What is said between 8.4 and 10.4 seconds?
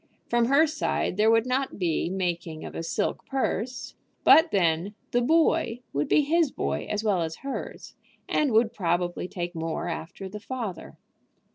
would probably take more after the